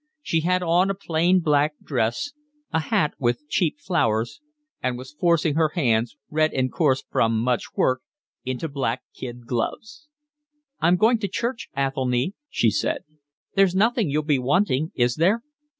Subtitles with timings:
[0.23, 2.31] She had on a plain black dress,
[2.73, 4.41] a hat with cheap flowers,
[4.81, 8.01] and was forcing her hands, red and coarse from much work,
[8.43, 10.07] into black kid gloves.
[10.79, 13.03] "I'm going to church, Athelny," she said.
[13.53, 15.43] "There's nothing you'll be wanting, is there?"